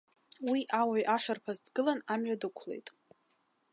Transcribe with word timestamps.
Уи 0.49 0.61
ауаҩ 0.79 1.03
ашарԥаз 1.15 1.57
дгылан 1.65 1.99
амҩа 2.13 2.41
дықәлеит. 2.41 2.87